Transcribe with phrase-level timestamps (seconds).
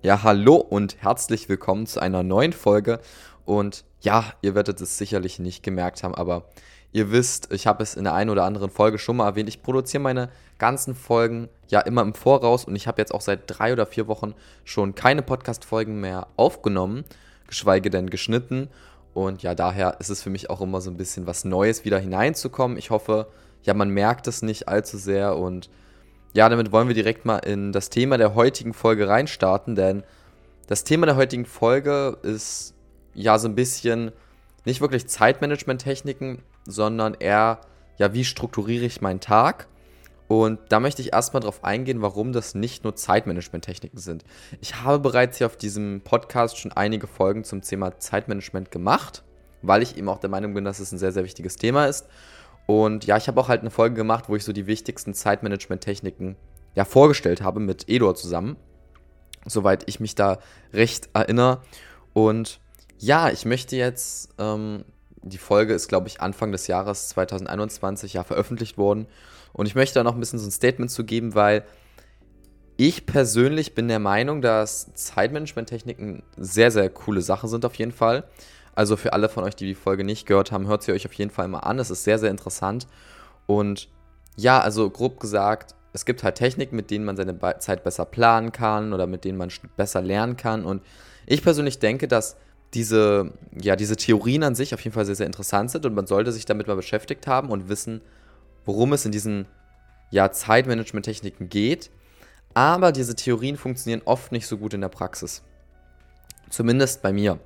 [0.00, 3.00] Ja, hallo und herzlich willkommen zu einer neuen Folge.
[3.44, 6.44] Und ja, ihr werdet es sicherlich nicht gemerkt haben, aber
[6.92, 9.60] ihr wisst, ich habe es in der einen oder anderen Folge schon mal erwähnt, ich
[9.60, 13.72] produziere meine ganzen Folgen ja immer im Voraus und ich habe jetzt auch seit drei
[13.72, 17.04] oder vier Wochen schon keine Podcast-Folgen mehr aufgenommen,
[17.48, 18.68] geschweige denn geschnitten.
[19.14, 21.98] Und ja, daher ist es für mich auch immer so ein bisschen was Neues wieder
[21.98, 22.78] hineinzukommen.
[22.78, 23.26] Ich hoffe,
[23.64, 25.68] ja, man merkt es nicht allzu sehr und
[26.34, 30.02] ja, damit wollen wir direkt mal in das Thema der heutigen Folge reinstarten, denn
[30.66, 32.74] das Thema der heutigen Folge ist
[33.14, 34.12] ja so ein bisschen
[34.64, 37.60] nicht wirklich Zeitmanagement-Techniken, sondern eher,
[37.96, 39.66] ja, wie strukturiere ich meinen Tag?
[40.28, 44.24] Und da möchte ich erstmal darauf eingehen, warum das nicht nur Zeitmanagement-Techniken sind.
[44.60, 49.24] Ich habe bereits hier auf diesem Podcast schon einige Folgen zum Thema Zeitmanagement gemacht,
[49.62, 52.06] weil ich eben auch der Meinung bin, dass es ein sehr, sehr wichtiges Thema ist.
[52.68, 56.36] Und ja, ich habe auch halt eine Folge gemacht, wo ich so die wichtigsten Zeitmanagement-Techniken
[56.74, 58.58] ja vorgestellt habe mit Edor zusammen.
[59.46, 60.38] Soweit ich mich da
[60.74, 61.62] recht erinnere.
[62.12, 62.60] Und
[62.98, 64.84] ja, ich möchte jetzt, ähm,
[65.22, 69.06] die Folge ist, glaube ich, Anfang des Jahres 2021 ja veröffentlicht worden.
[69.54, 71.64] Und ich möchte da noch ein bisschen so ein Statement zu geben, weil
[72.76, 78.24] ich persönlich bin der Meinung, dass Zeitmanagement-Techniken sehr, sehr coole Sachen sind auf jeden Fall.
[78.78, 81.12] Also für alle von euch, die die Folge nicht gehört haben, hört sie euch auf
[81.14, 81.80] jeden Fall mal an.
[81.80, 82.86] Es ist sehr, sehr interessant.
[83.46, 83.88] Und
[84.36, 88.52] ja, also grob gesagt, es gibt halt Techniken, mit denen man seine Zeit besser planen
[88.52, 90.64] kann oder mit denen man besser lernen kann.
[90.64, 90.80] Und
[91.26, 92.36] ich persönlich denke, dass
[92.72, 96.06] diese, ja, diese Theorien an sich auf jeden Fall sehr, sehr interessant sind und man
[96.06, 98.00] sollte sich damit mal beschäftigt haben und wissen,
[98.64, 99.46] worum es in diesen
[100.12, 101.90] ja, Zeitmanagement-Techniken geht.
[102.54, 105.42] Aber diese Theorien funktionieren oft nicht so gut in der Praxis.
[106.48, 107.40] Zumindest bei mir.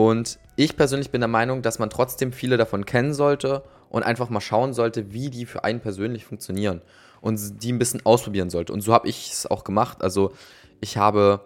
[0.00, 4.30] Und ich persönlich bin der Meinung, dass man trotzdem viele davon kennen sollte und einfach
[4.30, 6.80] mal schauen sollte, wie die für einen persönlich funktionieren
[7.20, 8.72] und die ein bisschen ausprobieren sollte.
[8.72, 10.00] Und so habe ich es auch gemacht.
[10.00, 10.32] Also
[10.80, 11.42] ich habe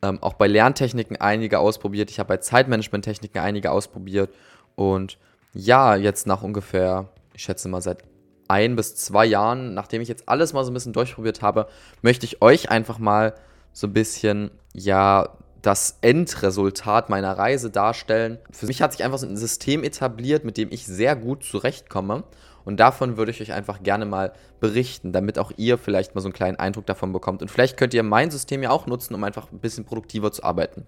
[0.00, 4.30] ähm, auch bei Lerntechniken einige ausprobiert, ich habe bei Zeitmanagement-Techniken einige ausprobiert
[4.74, 5.18] und
[5.52, 8.04] ja, jetzt nach ungefähr, ich schätze mal seit
[8.48, 11.68] ein bis zwei Jahren, nachdem ich jetzt alles mal so ein bisschen durchprobiert habe,
[12.00, 13.34] möchte ich euch einfach mal
[13.74, 15.28] so ein bisschen, ja,
[15.62, 18.38] das Endresultat meiner Reise darstellen.
[18.50, 22.24] Für mich hat sich einfach so ein System etabliert, mit dem ich sehr gut zurechtkomme.
[22.64, 26.28] Und davon würde ich euch einfach gerne mal berichten, damit auch ihr vielleicht mal so
[26.28, 27.42] einen kleinen Eindruck davon bekommt.
[27.42, 30.44] Und vielleicht könnt ihr mein System ja auch nutzen, um einfach ein bisschen produktiver zu
[30.44, 30.86] arbeiten.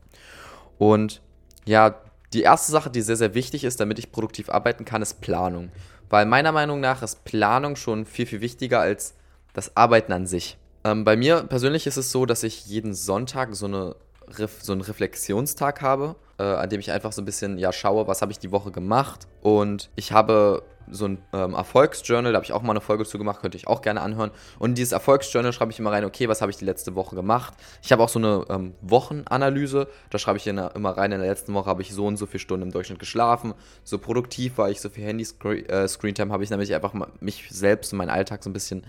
[0.79, 1.21] Und
[1.65, 2.01] ja,
[2.33, 5.71] die erste Sache, die sehr, sehr wichtig ist, damit ich produktiv arbeiten kann, ist Planung.
[6.11, 9.15] Weil meiner Meinung nach ist Planung schon viel, viel wichtiger als
[9.53, 10.59] das Arbeiten an sich.
[10.85, 13.97] Ähm, bei mir persönlich ist es so, dass ich jeden Sonntag so eine
[14.33, 18.23] so einen Reflexionstag habe, äh, an dem ich einfach so ein bisschen ja schaue, was
[18.23, 19.27] habe ich die Woche gemacht.
[19.43, 23.19] Und ich habe so ein ähm, Erfolgsjournal, da habe ich auch mal eine Folge zu
[23.19, 24.31] gemacht, könnte ich auch gerne anhören.
[24.59, 27.15] Und in dieses Erfolgsjournal schreibe ich immer rein, okay, was habe ich die letzte Woche
[27.15, 27.55] gemacht.
[27.83, 31.29] Ich habe auch so eine ähm, Wochenanalyse, da schreibe ich der, immer rein, in der
[31.29, 33.55] letzten Woche habe ich so und so viele Stunden im Durchschnitt geschlafen,
[33.85, 37.93] so produktiv war ich, so viel Handy-Screentime äh, habe ich, nämlich einfach mal mich selbst
[37.93, 38.85] und meinen Alltag so ein bisschen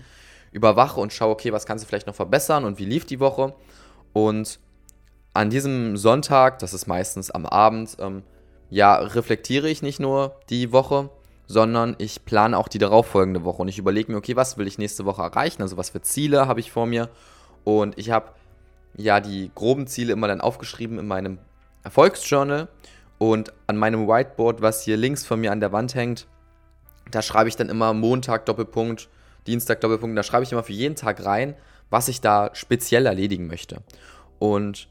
[0.50, 3.54] überwache und schaue, okay, was kannst du vielleicht noch verbessern und wie lief die Woche.
[4.12, 4.58] Und
[5.34, 8.22] an diesem Sonntag, das ist meistens am Abend, ähm,
[8.70, 11.10] ja, reflektiere ich nicht nur die Woche,
[11.46, 13.62] sondern ich plane auch die darauffolgende Woche.
[13.62, 16.46] Und ich überlege mir, okay, was will ich nächste Woche erreichen, also was für Ziele
[16.46, 17.10] habe ich vor mir?
[17.64, 18.32] Und ich habe
[18.96, 21.38] ja die groben Ziele immer dann aufgeschrieben in meinem
[21.84, 22.68] Erfolgsjournal.
[23.18, 26.26] Und an meinem Whiteboard, was hier links von mir an der Wand hängt,
[27.10, 29.08] da schreibe ich dann immer Montag Doppelpunkt,
[29.46, 31.54] Dienstag Doppelpunkt, da schreibe ich immer für jeden Tag rein,
[31.90, 33.82] was ich da speziell erledigen möchte.
[34.38, 34.88] Und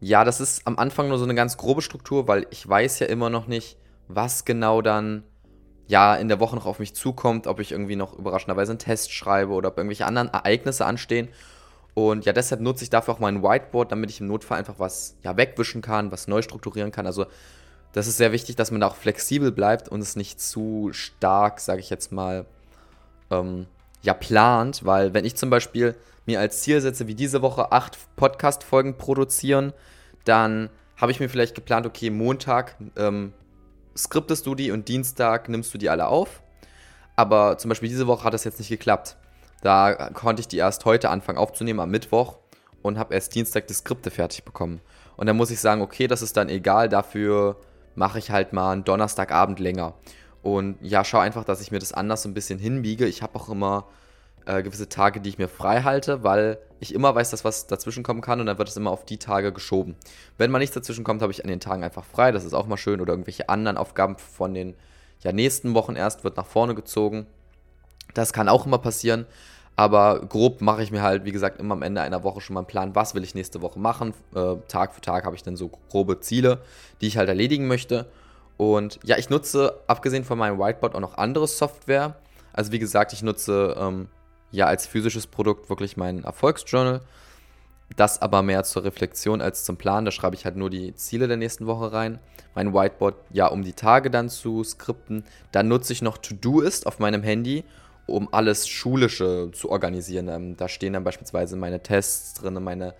[0.00, 3.06] ja, das ist am Anfang nur so eine ganz grobe Struktur, weil ich weiß ja
[3.06, 3.76] immer noch nicht,
[4.08, 5.24] was genau dann
[5.86, 9.12] ja in der Woche noch auf mich zukommt, ob ich irgendwie noch überraschenderweise einen Test
[9.12, 11.28] schreibe oder ob irgendwelche anderen Ereignisse anstehen.
[11.94, 15.16] Und ja, deshalb nutze ich dafür auch mein Whiteboard, damit ich im Notfall einfach was
[15.22, 17.06] ja, wegwischen kann, was neu strukturieren kann.
[17.06, 17.26] Also
[17.92, 21.60] das ist sehr wichtig, dass man da auch flexibel bleibt und es nicht zu stark,
[21.60, 22.46] sage ich jetzt mal,
[23.30, 23.66] ähm,
[24.02, 25.94] ja, plant, weil wenn ich zum Beispiel
[26.30, 29.72] mir als Ziel setze, wie diese Woche acht Podcast-Folgen produzieren,
[30.24, 33.32] dann habe ich mir vielleicht geplant, okay, Montag ähm,
[33.96, 36.42] skriptest du die und Dienstag nimmst du die alle auf.
[37.16, 39.16] Aber zum Beispiel diese Woche hat das jetzt nicht geklappt.
[39.62, 42.38] Da konnte ich die erst heute anfangen aufzunehmen, am Mittwoch,
[42.82, 44.80] und habe erst Dienstag die Skripte fertig bekommen.
[45.16, 47.56] Und dann muss ich sagen, okay, das ist dann egal, dafür
[47.94, 49.94] mache ich halt mal einen Donnerstagabend länger.
[50.42, 53.06] Und ja, schau einfach, dass ich mir das anders so ein bisschen hinbiege.
[53.06, 53.86] Ich habe auch immer
[54.46, 58.02] äh, gewisse Tage, die ich mir frei halte, weil ich immer weiß, dass was dazwischen
[58.02, 59.96] kommen kann und dann wird es immer auf die Tage geschoben.
[60.38, 62.66] Wenn mal nichts dazwischen kommt, habe ich an den Tagen einfach frei, das ist auch
[62.66, 64.74] mal schön oder irgendwelche anderen Aufgaben von den
[65.22, 67.26] ja, nächsten Wochen erst wird nach vorne gezogen.
[68.14, 69.26] Das kann auch immer passieren.
[69.76, 72.60] Aber grob mache ich mir halt, wie gesagt, immer am Ende einer Woche schon mal
[72.60, 74.12] einen Plan, was will ich nächste Woche machen.
[74.34, 76.58] Äh, Tag für Tag habe ich dann so grobe Ziele,
[77.00, 78.06] die ich halt erledigen möchte.
[78.56, 82.16] Und ja, ich nutze, abgesehen von meinem Whiteboard, auch noch andere Software.
[82.52, 84.08] Also wie gesagt, ich nutze ähm,
[84.50, 87.00] ja als physisches Produkt wirklich mein Erfolgsjournal.
[87.96, 90.04] Das aber mehr zur Reflexion als zum Plan.
[90.04, 92.20] Da schreibe ich halt nur die Ziele der nächsten Woche rein.
[92.54, 95.24] Mein Whiteboard, ja, um die Tage dann zu skripten.
[95.52, 97.64] Dann nutze ich noch To-Do-Ist auf meinem Handy,
[98.06, 100.28] um alles Schulische zu organisieren.
[100.28, 102.94] Ähm, da stehen dann beispielsweise meine Tests drin, meine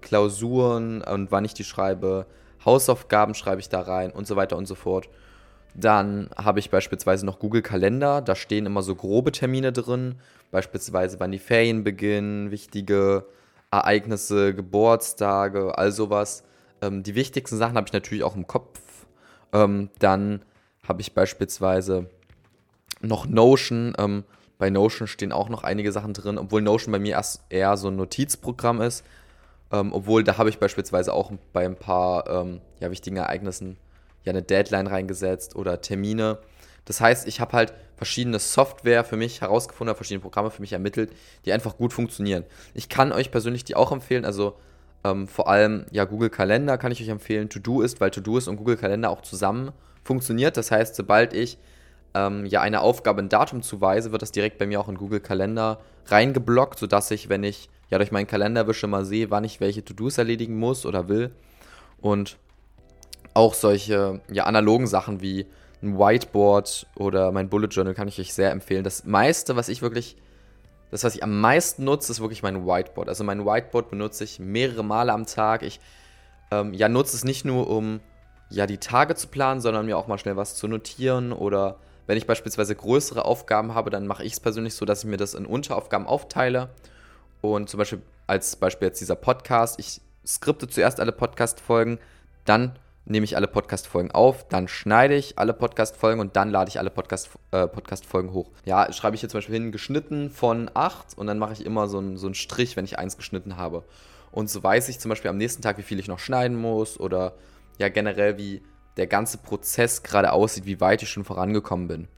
[0.00, 2.26] Klausuren und wann ich die schreibe,
[2.64, 5.08] Hausaufgaben schreibe ich da rein und so weiter und so fort.
[5.78, 10.14] Dann habe ich beispielsweise noch Google Kalender, da stehen immer so grobe Termine drin,
[10.50, 13.26] beispielsweise wann die Ferien beginnen, wichtige
[13.70, 16.44] Ereignisse, Geburtstage, all sowas.
[16.80, 18.80] Ähm, die wichtigsten Sachen habe ich natürlich auch im Kopf.
[19.52, 20.40] Ähm, dann
[20.88, 22.08] habe ich beispielsweise
[23.02, 23.92] noch Notion.
[23.98, 24.24] Ähm,
[24.56, 27.88] bei Notion stehen auch noch einige Sachen drin, obwohl Notion bei mir erst eher so
[27.88, 29.04] ein Notizprogramm ist.
[29.70, 33.76] Ähm, obwohl, da habe ich beispielsweise auch bei ein paar ähm, ja, wichtigen Ereignissen
[34.26, 36.38] ja eine Deadline reingesetzt oder Termine.
[36.84, 41.12] Das heißt, ich habe halt verschiedene Software für mich herausgefunden, verschiedene Programme für mich ermittelt,
[41.44, 42.44] die einfach gut funktionieren.
[42.74, 44.56] Ich kann euch persönlich die auch empfehlen, also
[45.04, 48.48] ähm, vor allem ja Google Kalender kann ich euch empfehlen, To-Do ist, weil To-Do ist
[48.48, 49.72] und Google Kalender auch zusammen
[50.04, 50.56] funktioniert.
[50.56, 51.58] Das heißt, sobald ich
[52.14, 55.20] ähm, ja eine Aufgabe ein Datum zuweise, wird das direkt bei mir auch in Google
[55.20, 59.60] Kalender reingeblockt, sodass ich, wenn ich ja durch meinen Kalender wische, mal sehe, wann ich
[59.60, 61.30] welche To-Dos erledigen muss oder will.
[62.00, 62.36] Und
[63.36, 65.46] auch solche ja, analogen Sachen wie
[65.82, 68.82] ein Whiteboard oder mein Bullet Journal kann ich euch sehr empfehlen.
[68.82, 70.16] Das meiste, was ich wirklich,
[70.90, 73.08] das, was ich am meisten nutze, ist wirklich mein Whiteboard.
[73.08, 75.62] Also mein Whiteboard benutze ich mehrere Male am Tag.
[75.62, 75.80] Ich
[76.50, 78.00] ähm, ja, nutze es nicht nur, um
[78.48, 82.16] ja, die Tage zu planen, sondern mir auch mal schnell was zu notieren oder wenn
[82.16, 85.34] ich beispielsweise größere Aufgaben habe, dann mache ich es persönlich so, dass ich mir das
[85.34, 86.70] in Unteraufgaben aufteile.
[87.42, 91.98] Und zum Beispiel als Beispiel jetzt dieser Podcast, ich skripte zuerst alle Podcast-Folgen,
[92.44, 96.78] dann nehme ich alle Podcast-Folgen auf, dann schneide ich alle Podcast-Folgen und dann lade ich
[96.78, 98.50] alle Podcast, äh, Podcast-Folgen hoch.
[98.64, 101.88] Ja, schreibe ich hier zum Beispiel hin, geschnitten von 8 und dann mache ich immer
[101.88, 103.84] so einen, so einen Strich, wenn ich eins geschnitten habe.
[104.32, 106.98] Und so weiß ich zum Beispiel am nächsten Tag, wie viel ich noch schneiden muss
[106.98, 107.34] oder
[107.78, 108.62] ja generell, wie
[108.96, 112.08] der ganze Prozess gerade aussieht, wie weit ich schon vorangekommen bin.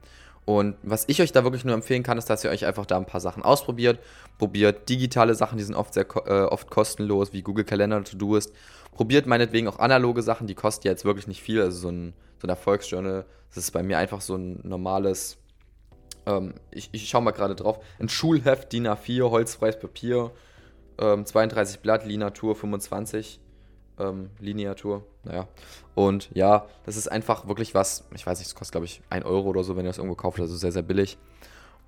[0.45, 2.97] Und was ich euch da wirklich nur empfehlen kann, ist, dass ihr euch einfach da
[2.97, 3.99] ein paar Sachen ausprobiert.
[4.37, 8.53] Probiert digitale Sachen, die sind oft sehr äh, oft kostenlos, wie Google Calendar oder To-Doist.
[8.91, 11.61] Probiert meinetwegen auch analoge Sachen, die kosten ja jetzt wirklich nicht viel.
[11.61, 15.37] Also so ein, so ein Erfolgsjournal, das ist bei mir einfach so ein normales,
[16.25, 20.31] ähm, ich, ich schaue mal gerade drauf, ein Schulheft DIN A4, holzfreies Papier,
[20.99, 23.39] ähm, 32 Blatt, Linatur 25
[23.99, 25.03] ähm, Lineatur.
[25.23, 25.47] Naja.
[25.95, 29.25] Und ja, das ist einfach wirklich was, ich weiß nicht, es kostet glaube ich 1
[29.25, 31.17] Euro oder so, wenn ihr das irgendwo kauft, also sehr, sehr billig.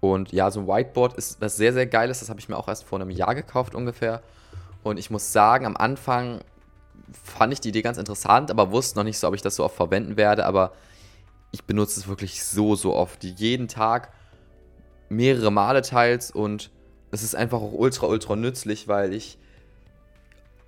[0.01, 2.19] Und ja, so ein Whiteboard ist was sehr, sehr Geiles.
[2.19, 4.21] Das habe ich mir auch erst vor einem Jahr gekauft ungefähr.
[4.83, 6.41] Und ich muss sagen, am Anfang
[7.23, 9.63] fand ich die Idee ganz interessant, aber wusste noch nicht so, ob ich das so
[9.63, 10.45] oft verwenden werde.
[10.45, 10.73] Aber
[11.51, 13.23] ich benutze es wirklich so, so oft.
[13.23, 14.11] Jeden Tag
[15.09, 16.71] mehrere Male teils und
[17.11, 19.37] es ist einfach auch ultra, ultra nützlich, weil ich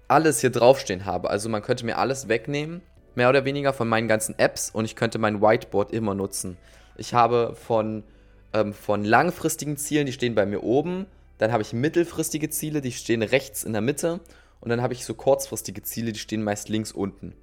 [0.07, 1.29] alles hier draufstehen habe.
[1.29, 2.81] Also man könnte mir alles wegnehmen,
[3.15, 6.57] mehr oder weniger von meinen ganzen Apps und ich könnte mein Whiteboard immer nutzen.
[6.97, 8.03] Ich habe von,
[8.53, 11.05] ähm, von langfristigen Zielen, die stehen bei mir oben.
[11.37, 14.19] Dann habe ich mittelfristige Ziele, die stehen rechts in der Mitte.
[14.59, 17.33] Und dann habe ich so kurzfristige Ziele, die stehen meist links unten.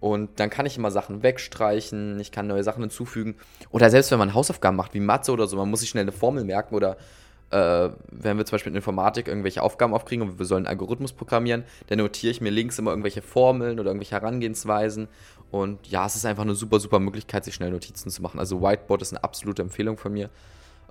[0.00, 3.36] Und dann kann ich immer Sachen wegstreichen, ich kann neue Sachen hinzufügen.
[3.70, 6.12] Oder selbst wenn man Hausaufgaben macht, wie Mathe oder so, man muss sich schnell eine
[6.12, 6.96] Formel merken oder
[7.54, 11.12] äh, wenn wir zum Beispiel in Informatik irgendwelche Aufgaben aufkriegen und wir sollen einen Algorithmus
[11.12, 15.06] programmieren, dann notiere ich mir links immer irgendwelche Formeln oder irgendwelche Herangehensweisen.
[15.52, 18.40] Und ja, es ist einfach eine super, super Möglichkeit, sich schnell Notizen zu machen.
[18.40, 20.30] Also Whiteboard ist eine absolute Empfehlung von mir.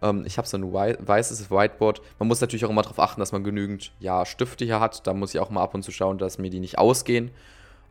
[0.01, 2.01] Ähm, ich habe so ein weißes Whiteboard.
[2.17, 5.05] Man muss natürlich auch immer darauf achten, dass man genügend ja, Stifte hier hat.
[5.05, 7.31] Da muss ich auch mal ab und zu schauen, dass mir die nicht ausgehen.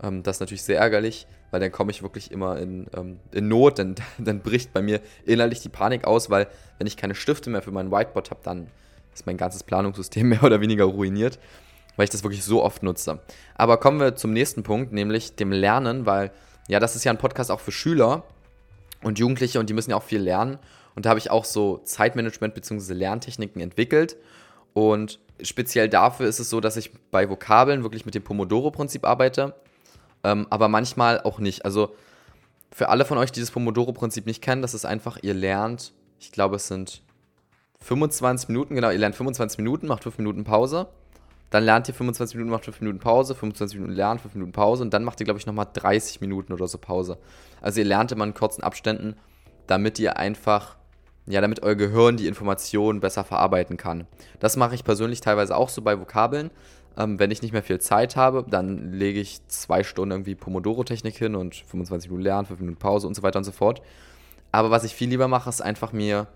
[0.03, 3.49] Ähm, das ist natürlich sehr ärgerlich, weil dann komme ich wirklich immer in, ähm, in
[3.49, 3.79] Not.
[3.79, 7.63] Denn, dann bricht bei mir innerlich die Panik aus, weil wenn ich keine Stifte mehr
[7.63, 8.69] für mein Whiteboard habe, dann
[9.15, 11.39] ist mein ganzes Planungssystem mehr oder weniger ruiniert,
[11.97, 13.21] weil ich das wirklich so oft nutze.
[13.55, 16.33] Aber kommen wir zum nächsten Punkt, nämlich dem Lernen, weil
[16.69, 18.25] ja, das ist ja ein Podcast auch für Schüler
[19.03, 20.59] und Jugendliche und die müssen ja auch viel lernen.
[20.95, 22.93] Und da habe ich auch so Zeitmanagement bzw.
[22.93, 24.17] Lerntechniken entwickelt.
[24.75, 29.55] Und speziell dafür ist es so, dass ich bei Vokabeln wirklich mit dem Pomodoro-Prinzip arbeite
[30.25, 31.65] ähm, aber manchmal auch nicht.
[31.65, 31.95] Also
[32.71, 36.33] für alle von euch, die das Pomodoro-Prinzip nicht kennen, das ist einfach, ihr lernt, ich
[36.33, 37.03] glaube, es sind
[37.81, 40.89] 25 Minuten, genau, ihr lernt 25 Minuten, macht 5 Minuten Pause.
[41.51, 44.85] Dann lernt ihr 25 Minuten, macht 5 Minuten Pause, 25 Minuten lernen, 5 Minuten Pause
[44.85, 47.19] und dann macht ihr, glaube ich, nochmal 30 Minuten oder so Pause.
[47.61, 49.17] Also ihr lernt immer in kurzen Abständen,
[49.67, 50.77] damit ihr einfach
[51.27, 54.07] ja, damit euer Gehirn die Informationen besser verarbeiten kann.
[54.41, 56.51] Das mache ich persönlich teilweise auch so bei Vokabeln.
[56.97, 61.17] Ähm, wenn ich nicht mehr viel Zeit habe, dann lege ich zwei Stunden irgendwie Pomodoro-Technik
[61.17, 63.83] hin und 25 Minuten lernen, 5 Minuten Pause und so weiter und so fort.
[64.51, 66.27] Aber was ich viel lieber mache, ist einfach mir,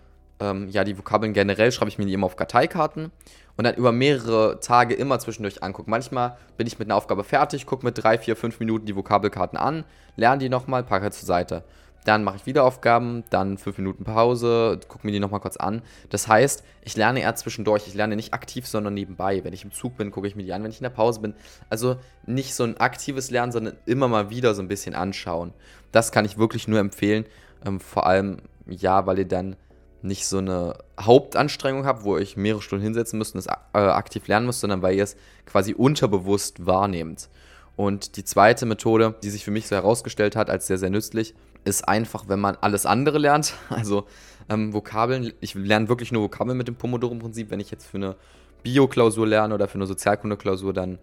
[0.41, 3.11] ähm, ja, die Vokabeln generell schreibe ich mir die immer auf Karteikaarten
[3.57, 5.91] und dann über mehrere Tage immer zwischendurch angucken.
[5.91, 9.59] Manchmal bin ich mit einer Aufgabe fertig, gucke mit drei, vier, fünf Minuten die Vokabelkarten
[9.59, 9.85] an,
[10.17, 11.65] lerne die nochmal, packe zur Seite.
[12.07, 15.83] Dann mache ich wieder Aufgaben, dann fünf Minuten Pause, gucke mir die nochmal kurz an.
[16.09, 17.89] Das heißt, ich lerne eher zwischendurch.
[17.89, 19.43] Ich lerne nicht aktiv, sondern nebenbei.
[19.43, 21.21] Wenn ich im Zug bin, gucke ich mir die an, wenn ich in der Pause
[21.21, 21.35] bin.
[21.69, 25.53] Also nicht so ein aktives Lernen, sondern immer mal wieder so ein bisschen anschauen.
[25.91, 27.27] Das kann ich wirklich nur empfehlen.
[27.65, 28.37] Ähm, vor allem,
[28.69, 29.57] ja, weil ihr dann
[30.01, 33.79] nicht so eine Hauptanstrengung habt, wo ihr euch mehrere Stunden hinsetzen müsst und es äh,
[33.79, 37.29] aktiv lernen müsst, sondern weil ihr es quasi unterbewusst wahrnehmt.
[37.75, 41.35] Und die zweite Methode, die sich für mich so herausgestellt hat als sehr, sehr nützlich,
[41.67, 43.55] ist einfach, wenn man alles andere lernt.
[43.69, 44.07] Also
[44.49, 47.51] ähm, Vokabeln, ich lerne wirklich nur Vokabeln mit dem Pomodoro-Prinzip.
[47.51, 48.17] Wenn ich jetzt für eine
[48.63, 50.99] Bio-Klausur lerne oder für eine Sozialkunde-Klausur, dann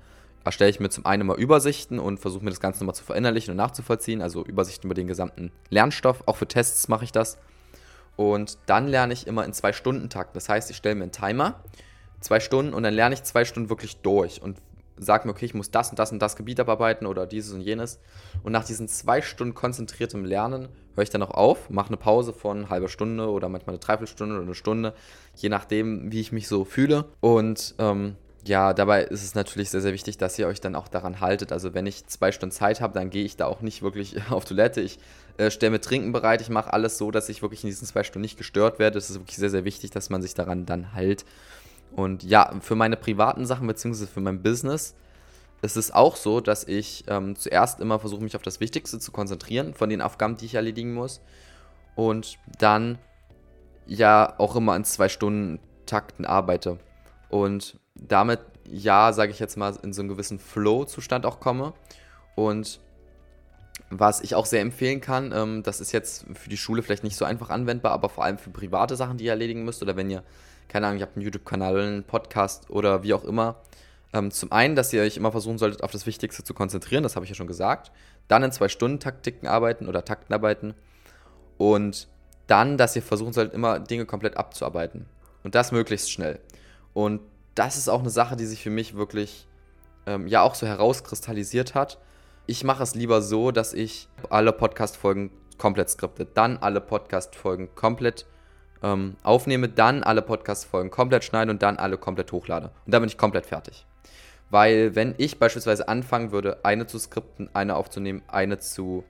[0.46, 3.52] erstelle ich mir zum einen mal Übersichten und versuche mir das Ganze nochmal zu verinnerlichen
[3.52, 4.22] und nachzuvollziehen.
[4.22, 6.24] Also Übersichten über den gesamten Lernstoff.
[6.26, 7.38] Auch für Tests mache ich das.
[8.16, 10.36] Und dann lerne ich immer in zwei Stunden Takt.
[10.36, 11.60] Das heißt, ich stelle mir einen Timer,
[12.22, 14.58] zwei Stunden und dann lerne ich zwei Stunden wirklich durch und
[14.98, 17.62] sage mir, okay, ich muss das und das und das Gebiet abarbeiten oder dieses und
[17.62, 18.00] jenes.
[18.44, 22.34] Und nach diesen zwei Stunden konzentriertem Lernen höre ich dann auch auf, mache eine Pause
[22.34, 24.94] von halben Stunde oder manchmal eine Dreiviertelstunde oder eine Stunde,
[25.36, 27.06] je nachdem, wie ich mich so fühle.
[27.22, 30.88] Und ähm, ja, dabei ist es natürlich sehr, sehr wichtig, dass ihr euch dann auch
[30.88, 31.52] daran haltet.
[31.52, 34.46] Also wenn ich zwei Stunden Zeit habe, dann gehe ich da auch nicht wirklich auf
[34.46, 34.82] Toilette.
[34.82, 35.00] Ich
[35.38, 36.42] äh, stelle mir Trinken bereit.
[36.42, 38.98] Ich mache alles so, dass ich wirklich in diesen zwei Stunden nicht gestört werde.
[38.98, 41.26] Es ist wirklich sehr, sehr wichtig, dass man sich daran dann hält.
[41.96, 44.96] Und ja, für meine privaten Sachen beziehungsweise für mein Business
[45.62, 49.12] ist es auch so, dass ich ähm, zuerst immer versuche, mich auf das Wichtigste zu
[49.12, 51.22] konzentrieren von den Aufgaben, die ich erledigen muss.
[51.96, 52.98] Und dann
[53.86, 56.80] ja auch immer in zwei Stunden Takten arbeite.
[57.30, 61.74] Und damit, ja, sage ich jetzt mal, in so einen gewissen Flow-Zustand auch komme.
[62.36, 62.80] Und
[63.90, 67.16] was ich auch sehr empfehlen kann, ähm, das ist jetzt für die Schule vielleicht nicht
[67.16, 70.10] so einfach anwendbar, aber vor allem für private Sachen, die ihr erledigen müsst oder wenn
[70.10, 70.24] ihr
[70.68, 73.62] keine Ahnung, ihr habt einen YouTube-Kanal, einen Podcast oder wie auch immer.
[74.14, 77.16] Ähm, zum einen, dass ihr euch immer versuchen solltet, auf das Wichtigste zu konzentrieren, das
[77.16, 77.92] habe ich ja schon gesagt.
[78.28, 80.76] Dann in zwei Stunden Taktiken arbeiten oder Takten arbeiten.
[81.58, 82.08] Und
[82.48, 85.08] dann, dass ihr versuchen solltet, immer Dinge komplett abzuarbeiten.
[85.44, 86.40] Und das möglichst schnell.
[86.94, 87.22] Und
[87.56, 89.48] das ist auch eine Sache, die sich für mich wirklich
[90.06, 92.00] ähm, ja auch so herauskristallisiert hat.
[92.46, 98.26] Ich mache es lieber so, dass ich alle Podcast-Folgen komplett skripte, dann alle Podcast-Folgen komplett
[98.84, 102.72] ähm, aufnehme, dann alle Podcast-Folgen komplett schneide und dann alle komplett hochlade.
[102.86, 103.86] Und dann bin ich komplett fertig.
[104.50, 109.04] Weil wenn ich beispielsweise anfangen würde, eine zu skripten, eine aufzunehmen, eine zu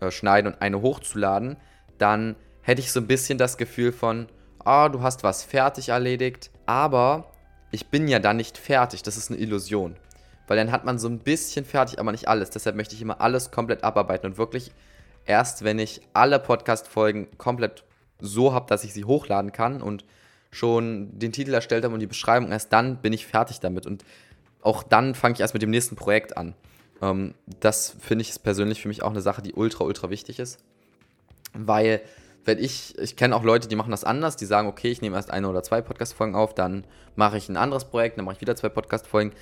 [0.00, 1.56] äh, schneiden und eine hochzuladen,
[1.98, 4.28] dann hätte ich so ein bisschen das Gefühl von,
[4.64, 7.32] ah, du hast was fertig erledigt, aber
[7.70, 9.02] ich bin ja dann nicht fertig.
[9.02, 9.96] Das ist eine Illusion.
[10.46, 12.50] Weil dann hat man so ein bisschen fertig, aber nicht alles.
[12.50, 14.70] Deshalb möchte ich immer alles komplett abarbeiten und wirklich
[15.24, 17.82] erst, wenn ich alle Podcast-Folgen komplett
[18.20, 20.04] so habe, dass ich sie hochladen kann und
[20.50, 23.86] schon den Titel erstellt habe und die Beschreibung, erst dann bin ich fertig damit.
[23.86, 24.04] Und
[24.62, 26.54] auch dann fange ich erst mit dem nächsten Projekt an.
[27.02, 30.58] Ähm, das finde ich persönlich für mich auch eine Sache, die ultra, ultra wichtig ist.
[31.52, 32.00] Weil,
[32.44, 35.16] wenn ich, ich kenne auch Leute, die machen das anders, die sagen, okay, ich nehme
[35.16, 36.84] erst eine oder zwei Podcast-Folgen auf, dann
[37.16, 39.32] mache ich ein anderes Projekt, dann mache ich wieder zwei Podcast-Folgen.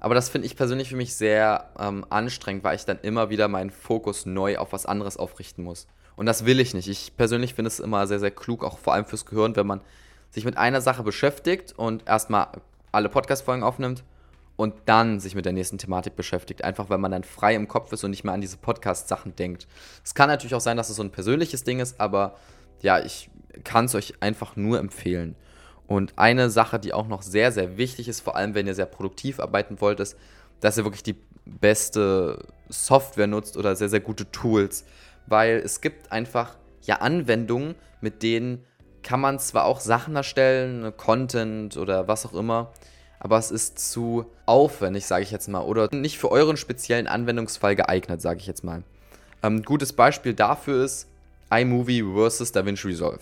[0.00, 3.48] Aber das finde ich persönlich für mich sehr ähm, anstrengend, weil ich dann immer wieder
[3.48, 5.88] meinen Fokus neu auf was anderes aufrichten muss.
[6.18, 6.88] Und das will ich nicht.
[6.88, 9.80] Ich persönlich finde es immer sehr, sehr klug, auch vor allem fürs Gehirn, wenn man
[10.30, 12.48] sich mit einer Sache beschäftigt und erstmal
[12.90, 14.02] alle Podcast-Folgen aufnimmt
[14.56, 16.64] und dann sich mit der nächsten Thematik beschäftigt.
[16.64, 19.68] Einfach weil man dann frei im Kopf ist und nicht mehr an diese Podcast-Sachen denkt.
[20.04, 22.34] Es kann natürlich auch sein, dass es so ein persönliches Ding ist, aber
[22.82, 23.30] ja, ich
[23.62, 25.36] kann es euch einfach nur empfehlen.
[25.86, 28.86] Und eine Sache, die auch noch sehr, sehr wichtig ist, vor allem wenn ihr sehr
[28.86, 30.16] produktiv arbeiten wollt, ist,
[30.58, 34.84] dass ihr wirklich die beste Software nutzt oder sehr, sehr gute Tools
[35.28, 38.64] weil es gibt einfach ja Anwendungen, mit denen
[39.02, 42.72] kann man zwar auch Sachen erstellen, Content oder was auch immer,
[43.20, 47.76] aber es ist zu aufwendig, sage ich jetzt mal, oder nicht für euren speziellen Anwendungsfall
[47.76, 48.82] geeignet, sage ich jetzt mal.
[49.40, 51.08] Ein ähm, gutes Beispiel dafür ist
[51.50, 53.20] iMovie versus DaVinci Resolve.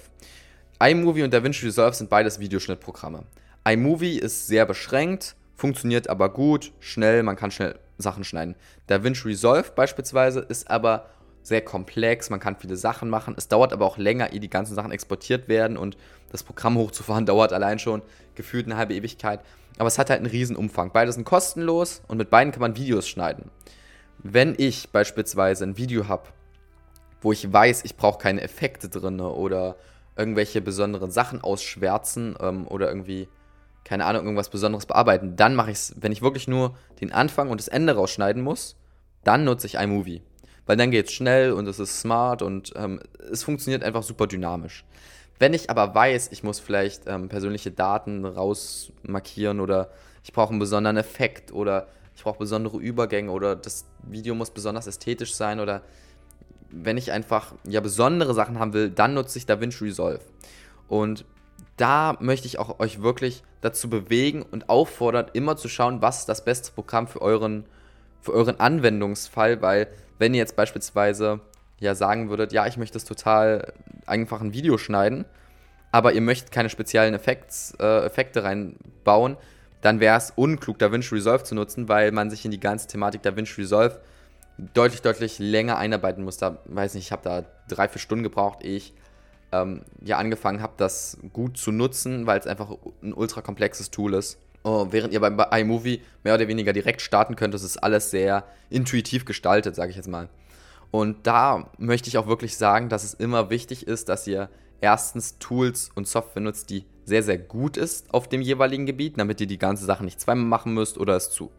[0.83, 3.25] iMovie und DaVinci Resolve sind beides Videoschnittprogramme.
[3.69, 8.55] iMovie ist sehr beschränkt, funktioniert aber gut, schnell, man kann schnell Sachen schneiden.
[8.89, 11.07] DaVinci Resolve beispielsweise ist aber
[11.47, 13.35] sehr komplex, man kann viele Sachen machen.
[13.37, 15.97] Es dauert aber auch länger, ehe die ganzen Sachen exportiert werden und
[16.33, 18.03] das Programm hochzufahren dauert allein schon
[18.35, 19.41] gefühlt eine halbe Ewigkeit.
[19.79, 20.91] Aber es hat halt einen riesen Umfang.
[20.93, 23.51] Beide sind kostenlos und mit beiden kann man Videos schneiden.
[24.19, 26.25] Wenn ich beispielsweise ein Video habe,
[27.21, 29.77] wo ich weiß, ich brauche keine Effekte drin oder
[30.17, 33.29] irgendwelche besonderen Sachen ausschwärzen ähm, oder irgendwie,
[33.85, 35.37] keine Ahnung, irgendwas Besonderes bearbeiten.
[35.37, 38.75] Dann mache ich es, wenn ich wirklich nur den Anfang und das Ende rausschneiden muss,
[39.23, 40.23] dann nutze ich iMovie.
[40.67, 44.27] Weil dann geht es schnell und es ist smart und ähm, es funktioniert einfach super
[44.27, 44.85] dynamisch.
[45.39, 49.91] Wenn ich aber weiß, ich muss vielleicht ähm, persönliche Daten rausmarkieren oder
[50.25, 54.87] ich brauche einen besonderen Effekt oder ich brauche besondere Übergänge oder das Video muss besonders
[54.87, 55.83] ästhetisch sein oder
[56.71, 60.21] wenn ich einfach ja besondere Sachen haben will, dann nutze ich DaVinci Resolve.
[60.89, 61.25] Und
[61.77, 66.45] da möchte ich auch euch wirklich dazu bewegen und auffordern, immer zu schauen, was das
[66.45, 67.65] beste Programm für euren,
[68.21, 71.41] für euren Anwendungsfall, weil wenn ihr jetzt beispielsweise
[71.79, 73.73] ja sagen würdet, ja, ich möchte es total
[74.07, 75.25] einfach ein Video schneiden,
[75.93, 79.37] aber ihr möchtet keine speziellen Effekts, äh, Effekte reinbauen,
[79.83, 83.23] dann wäre es unklug, DaVinci Resolve zu nutzen, weil man sich in die ganze Thematik
[83.23, 84.01] DaVinci Resolve
[84.75, 86.39] deutlich, deutlich länger einarbeiten muss.
[86.39, 88.95] Da, weiß nicht, ich habe da drei, vier Stunden gebraucht, ehe ich
[89.53, 92.71] ähm, ja angefangen habe, das gut zu nutzen, weil es einfach
[93.03, 94.39] ein ultra komplexes Tool ist.
[94.69, 98.43] Oh, während ihr beim iMovie mehr oder weniger direkt starten könnt, das ist alles sehr
[98.69, 100.29] intuitiv gestaltet, sage ich jetzt mal.
[100.91, 104.49] Und da möchte ich auch wirklich sagen, dass es immer wichtig ist, dass ihr
[104.81, 109.41] erstens Tools und Software nutzt, die sehr, sehr gut ist auf dem jeweiligen Gebiet, damit
[109.41, 111.53] ihr die ganze Sache nicht zweimal machen müsst oder es zu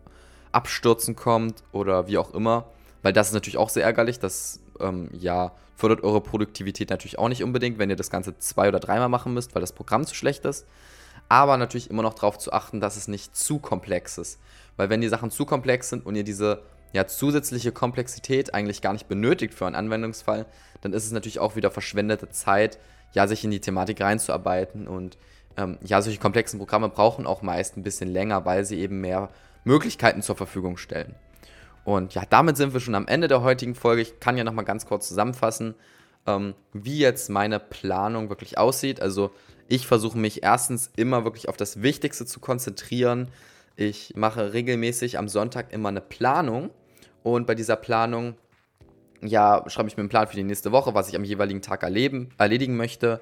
[0.52, 2.66] Abstürzen kommt oder wie auch immer.
[3.04, 4.20] Weil das ist natürlich auch sehr ärgerlich.
[4.20, 8.68] Das ähm, ja, fördert eure Produktivität natürlich auch nicht unbedingt, wenn ihr das Ganze zwei
[8.68, 10.66] oder dreimal machen müsst, weil das Programm zu schlecht ist.
[11.30, 14.40] Aber natürlich immer noch darauf zu achten, dass es nicht zu komplex ist.
[14.78, 18.94] Weil wenn die Sachen zu komplex sind und ihr diese ja, zusätzliche Komplexität eigentlich gar
[18.94, 20.46] nicht benötigt für einen Anwendungsfall,
[20.82, 22.80] dann ist es natürlich auch wieder verschwendete Zeit,
[23.14, 24.88] ja, sich in die Thematik reinzuarbeiten.
[24.88, 25.18] Und
[25.58, 29.30] ähm, ja, solche komplexen Programme brauchen auch meist ein bisschen länger, weil sie eben mehr
[29.64, 31.16] Möglichkeiten zur Verfügung stellen.
[31.84, 34.02] Und ja, damit sind wir schon am Ende der heutigen Folge.
[34.02, 35.74] Ich kann ja nochmal ganz kurz zusammenfassen,
[36.26, 39.02] ähm, wie jetzt meine Planung wirklich aussieht.
[39.02, 39.32] Also
[39.68, 43.30] ich versuche mich erstens immer wirklich auf das Wichtigste zu konzentrieren.
[43.76, 46.72] Ich mache regelmäßig am Sonntag immer eine Planung
[47.24, 48.36] und bei dieser Planung
[49.22, 51.84] ja, schreibe ich mir einen Plan für die nächste Woche, was ich am jeweiligen Tag
[51.84, 53.20] erleben, erledigen möchte.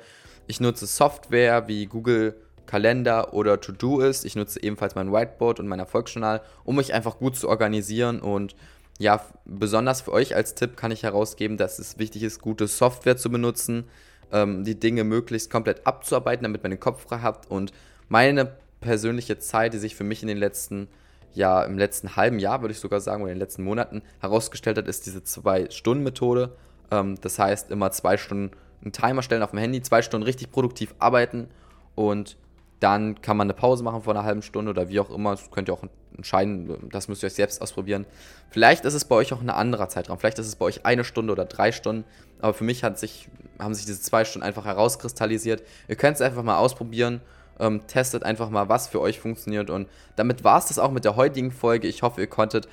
[0.47, 4.25] Ich nutze Software wie Google Kalender oder To-Do ist.
[4.25, 8.21] Ich nutze ebenfalls mein Whiteboard und mein Erfolgsjournal, um mich einfach gut zu organisieren.
[8.21, 8.55] Und
[8.99, 13.17] ja, besonders für euch als Tipp kann ich herausgeben, dass es wichtig ist, gute Software
[13.17, 13.85] zu benutzen,
[14.31, 17.49] ähm, die Dinge möglichst komplett abzuarbeiten, damit man den Kopf frei hat.
[17.49, 17.71] Und
[18.09, 20.87] meine persönliche Zeit, die sich für mich in den letzten
[21.35, 24.77] ja im letzten halben Jahr, würde ich sogar sagen, oder in den letzten Monaten herausgestellt
[24.77, 26.55] hat, ist diese Zwei-Stunden-Methode.
[26.91, 30.51] Ähm, das heißt, immer zwei Stunden einen Timer stellen auf dem Handy, zwei Stunden richtig
[30.51, 31.49] produktiv arbeiten
[31.95, 32.37] und
[32.79, 35.31] dann kann man eine Pause machen vor einer halben Stunde oder wie auch immer.
[35.31, 35.83] Das könnt ihr auch
[36.15, 36.89] entscheiden.
[36.91, 38.05] Das müsst ihr euch selbst ausprobieren.
[38.49, 40.19] Vielleicht ist es bei euch auch ein anderer Zeitraum.
[40.19, 42.05] Vielleicht ist es bei euch eine Stunde oder drei Stunden.
[42.39, 45.63] Aber für mich hat sich, haben sich diese zwei Stunden einfach herauskristallisiert.
[45.87, 47.21] Ihr könnt es einfach mal ausprobieren.
[47.57, 49.69] Ähm, testet einfach mal, was für euch funktioniert.
[49.69, 51.87] Und damit war es das auch mit der heutigen Folge.
[51.87, 52.67] Ich hoffe, ihr konntet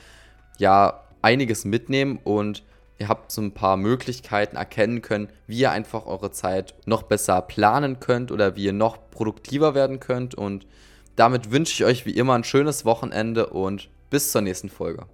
[0.58, 2.64] ja einiges mitnehmen und
[3.02, 7.42] Ihr habt so ein paar Möglichkeiten erkennen können, wie ihr einfach eure Zeit noch besser
[7.42, 10.36] planen könnt oder wie ihr noch produktiver werden könnt.
[10.36, 10.68] Und
[11.16, 15.06] damit wünsche ich euch wie immer ein schönes Wochenende und bis zur nächsten Folge.